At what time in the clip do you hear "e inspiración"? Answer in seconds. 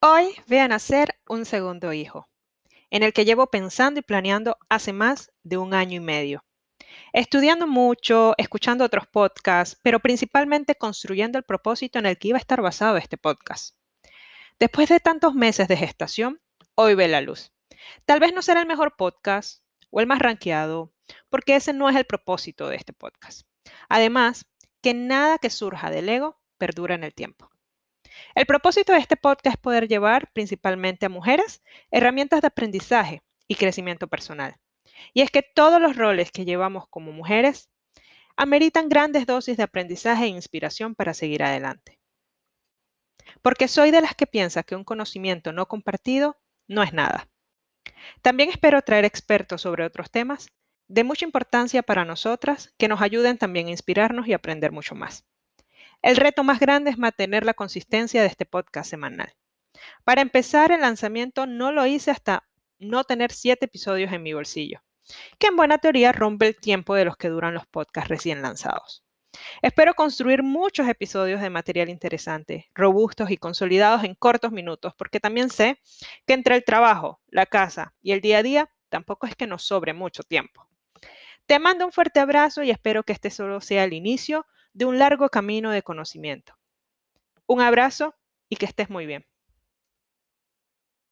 40.24-40.94